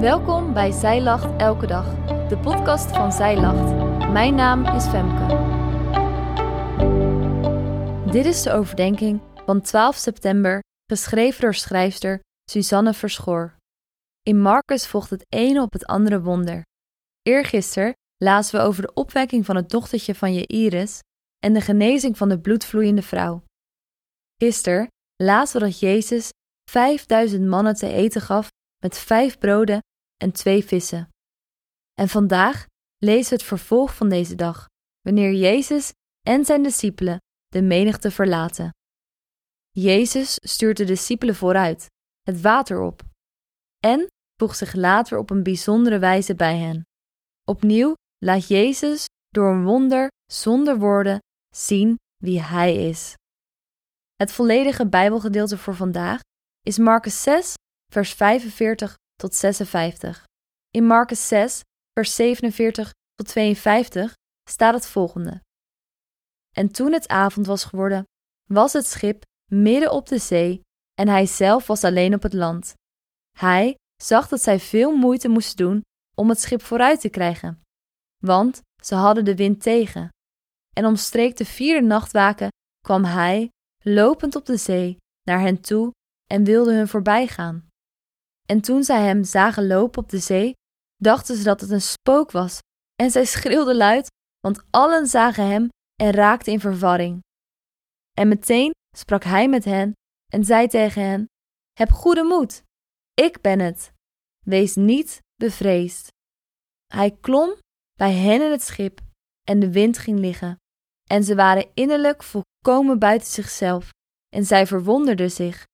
[0.00, 1.94] Welkom bij Zij Lacht Elke Dag,
[2.28, 3.74] de podcast van Zij Lacht.
[4.12, 5.26] Mijn naam is Femke.
[8.12, 12.20] Dit is de overdenking van 12 september, geschreven door schrijfster
[12.50, 13.56] Suzanne Verschoor.
[14.22, 16.62] In Marcus volgt het ene op het andere wonder.
[17.22, 21.00] Eergisteren lazen we over de opwekking van het dochtertje van Jairus
[21.38, 23.42] en de genezing van de bloedvloeiende vrouw.
[24.36, 24.86] Gisteren
[25.16, 26.28] lazen we dat Jezus
[26.70, 28.48] 5000 mannen te eten gaf
[28.82, 29.80] met vijf broden
[30.22, 31.08] en twee vissen.
[31.94, 32.66] En vandaag
[32.98, 34.66] lezen we het vervolg van deze dag,
[35.00, 35.92] wanneer Jezus
[36.26, 38.70] en zijn discipelen de menigte verlaten.
[39.70, 41.86] Jezus stuurt de discipelen vooruit,
[42.22, 43.02] het water op,
[43.86, 46.82] en voegt zich later op een bijzondere wijze bij hen.
[47.44, 51.18] Opnieuw laat Jezus door een wonder zonder woorden
[51.54, 53.14] zien wie Hij is.
[54.14, 56.20] Het volledige Bijbelgedeelte voor vandaag
[56.62, 57.54] is Marcus 6,
[57.92, 60.24] vers 45 tot 56.
[60.70, 64.14] In Marcus 6, vers 47 tot 52
[64.50, 65.42] staat het volgende.
[66.56, 68.04] En toen het avond was geworden,
[68.44, 70.60] was het schip midden op de zee
[70.94, 72.74] en hij zelf was alleen op het land.
[73.38, 75.82] Hij zag dat zij veel moeite moesten doen
[76.16, 77.62] om het schip vooruit te krijgen,
[78.24, 80.08] want ze hadden de wind tegen.
[80.76, 82.48] En omstreek de vierde nachtwaken
[82.80, 83.50] kwam hij,
[83.84, 85.92] lopend op de zee, naar hen toe
[86.26, 87.67] en wilde hun voorbij gaan.
[88.50, 90.52] En toen zij hem zagen lopen op de zee,
[90.96, 92.58] dachten ze dat het een spook was,
[93.02, 94.08] en zij schreeuwden luid,
[94.40, 95.68] want allen zagen hem
[96.02, 97.20] en raakten in verwarring.
[98.12, 99.92] En meteen sprak hij met hen
[100.32, 101.26] en zei tegen hen:
[101.72, 102.62] Heb goede moed,
[103.14, 103.92] ik ben het.
[104.44, 106.08] Wees niet bevreesd.
[106.86, 107.56] Hij klom
[107.94, 109.00] bij hen in het schip
[109.42, 110.56] en de wind ging liggen.
[111.10, 113.90] En ze waren innerlijk volkomen buiten zichzelf
[114.28, 115.64] en zij verwonderden zich,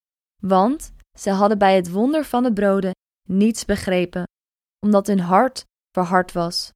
[0.43, 2.93] want ze hadden bij het wonder van de broden
[3.29, 4.23] niets begrepen,
[4.87, 6.71] omdat hun hart verhard was.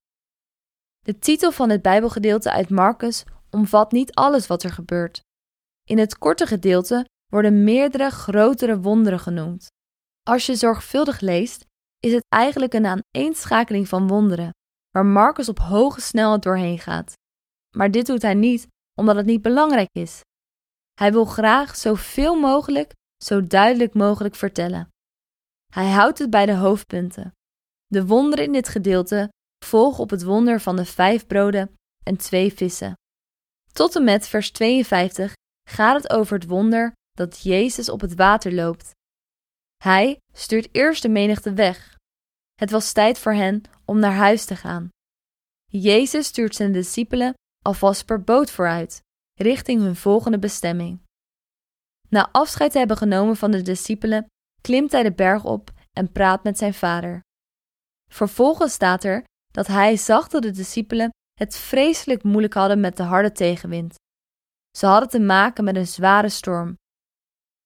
[0.98, 5.21] De titel van het Bijbelgedeelte uit Marcus omvat niet alles wat er gebeurt.
[5.84, 9.66] In het korte gedeelte worden meerdere grotere wonderen genoemd.
[10.22, 11.65] Als je zorgvuldig leest,
[11.98, 14.50] is het eigenlijk een aaneenschakeling van wonderen,
[14.91, 17.12] waar Marcus op hoge snelheid doorheen gaat.
[17.77, 20.21] Maar dit doet hij niet omdat het niet belangrijk is.
[20.94, 22.93] Hij wil graag zoveel mogelijk
[23.24, 24.88] zo duidelijk mogelijk vertellen.
[25.72, 27.32] Hij houdt het bij de hoofdpunten.
[27.86, 29.28] De wonderen in dit gedeelte
[29.64, 31.74] volgen op het wonder van de vijf broden
[32.04, 32.92] en twee vissen.
[33.72, 35.32] Tot en met vers 52
[35.70, 38.90] gaat het over het wonder dat Jezus op het water loopt.
[39.76, 41.96] Hij stuurt eerst de menigte weg.
[42.54, 44.88] Het was tijd voor hen om naar huis te gaan.
[45.64, 49.00] Jezus stuurt zijn discipelen alvast per boot vooruit,
[49.34, 51.00] richting hun volgende bestemming.
[52.08, 54.26] Na afscheid te hebben genomen van de discipelen,
[54.60, 57.20] klimt hij de berg op en praat met zijn vader.
[58.10, 63.02] Vervolgens staat er dat hij zag dat de discipelen het vreselijk moeilijk hadden met de
[63.02, 63.94] harde tegenwind.
[64.76, 66.76] Ze hadden te maken met een zware storm.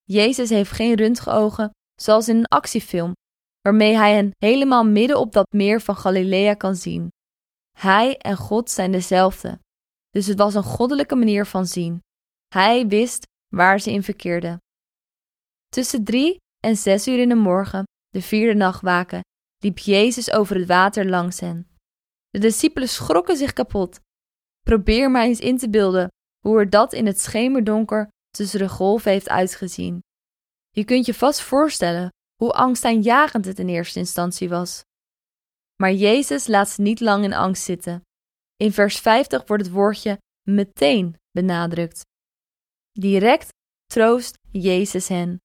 [0.03, 1.69] Jezus heeft geen röntgenogen
[2.01, 3.13] zoals in een actiefilm,
[3.61, 7.07] waarmee hij hen helemaal midden op dat meer van Galilea kan zien.
[7.77, 9.59] Hij en God zijn dezelfde,
[10.09, 11.99] dus het was een goddelijke manier van zien.
[12.47, 14.57] Hij wist waar ze in verkeerden.
[15.69, 19.21] Tussen drie en zes uur in de morgen, de vierde nachtwaken,
[19.57, 21.67] liep Jezus over het water langs hen.
[22.29, 23.99] De discipelen schrokken zich kapot.
[24.61, 26.07] Probeer maar eens in te beelden
[26.39, 29.99] hoe er dat in het schemerdonker tussen de golven heeft uitgezien.
[30.69, 34.81] Je kunt je vast voorstellen hoe angstaanjagend het in eerste instantie was.
[35.75, 38.01] Maar Jezus laat ze niet lang in angst zitten.
[38.55, 42.03] In vers 50 wordt het woordje meteen benadrukt.
[42.99, 43.49] Direct
[43.85, 45.41] troost Jezus hen.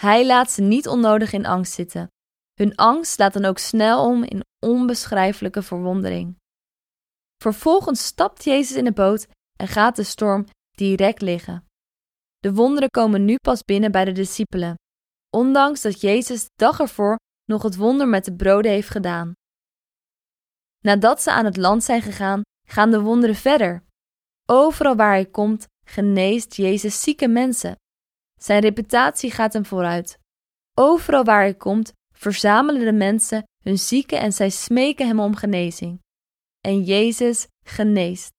[0.00, 2.08] Hij laat ze niet onnodig in angst zitten.
[2.54, 6.36] Hun angst slaat dan ook snel om in onbeschrijfelijke verwondering.
[7.42, 11.66] Vervolgens stapt Jezus in de boot en gaat de storm direct liggen.
[12.38, 14.74] De wonderen komen nu pas binnen bij de discipelen,
[15.36, 19.32] ondanks dat Jezus de dag ervoor nog het wonder met de broden heeft gedaan.
[20.78, 23.84] Nadat ze aan het land zijn gegaan, gaan de wonderen verder.
[24.46, 27.76] Overal waar hij komt, geneest Jezus zieke mensen.
[28.40, 30.18] Zijn reputatie gaat hem vooruit.
[30.74, 36.00] Overal waar hij komt, verzamelen de mensen hun zieken en zij smeken hem om genezing.
[36.60, 38.30] En Jezus geneest.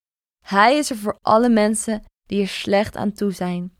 [0.45, 3.77] Hij is er voor alle mensen die er slecht aan toe zijn.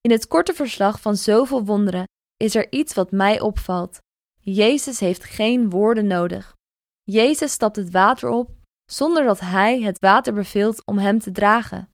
[0.00, 2.04] In het korte verslag van zoveel wonderen
[2.36, 3.98] is er iets wat mij opvalt.
[4.40, 6.54] Jezus heeft geen woorden nodig.
[7.02, 8.50] Jezus stapt het water op
[8.90, 11.91] zonder dat hij het water beveelt om hem te dragen.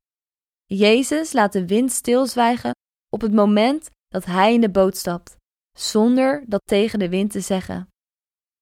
[0.75, 2.71] Jezus laat de wind stilzwijgen
[3.09, 5.37] op het moment dat hij in de boot stapt,
[5.79, 7.89] zonder dat tegen de wind te zeggen.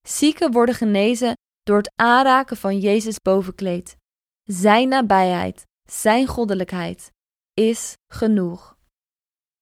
[0.07, 3.97] Zieken worden genezen door het aanraken van Jezus bovenkleed.
[4.43, 7.11] Zijn nabijheid, zijn goddelijkheid
[7.55, 8.77] is genoeg.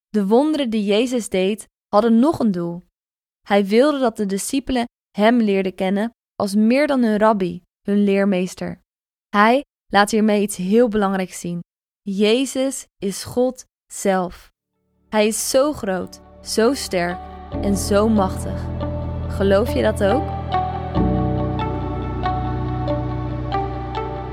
[0.09, 2.83] De wonderen die Jezus deed hadden nog een doel.
[3.47, 8.81] Hij wilde dat de discipelen hem leerden kennen als meer dan hun rabbi, hun leermeester.
[9.29, 11.61] Hij laat hiermee iets heel belangrijks zien.
[12.07, 14.53] Jezus is God zelf.
[15.09, 17.19] Hij is zo groot, zo sterk
[17.63, 18.61] en zo machtig.
[19.29, 20.25] Geloof je dat ook?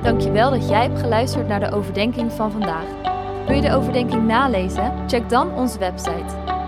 [0.03, 2.85] Dankjewel dat jij hebt geluisterd naar de overdenking van vandaag.
[3.45, 5.09] Wil je de overdenking nalezen?
[5.09, 6.50] Check dan onze website.